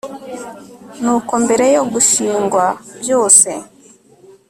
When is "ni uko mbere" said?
1.01-1.65